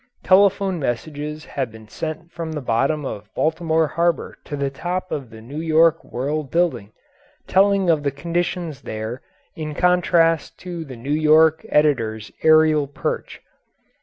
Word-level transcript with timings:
Telephone 0.23 0.79
messages 0.79 1.45
have 1.45 1.71
been 1.71 1.87
sent 1.87 2.31
from 2.31 2.53
the 2.53 2.59
bottom 2.61 3.05
of 3.05 3.29
Baltimore 3.35 3.85
Harbour 3.87 4.35
to 4.45 4.57
the 4.57 4.71
top 4.71 5.11
of 5.11 5.29
the 5.29 5.41
New 5.41 5.59
York 5.59 6.03
World 6.03 6.49
building, 6.49 6.91
telling 7.45 7.87
of 7.87 8.01
the 8.01 8.09
conditions 8.09 8.81
there 8.81 9.21
in 9.55 9.75
contrast 9.75 10.57
to 10.61 10.83
the 10.83 10.95
New 10.97 11.13
York 11.13 11.63
editor's 11.69 12.31
aerial 12.41 12.87
perch. 12.87 13.41